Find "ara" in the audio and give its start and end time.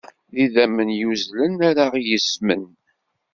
1.69-1.85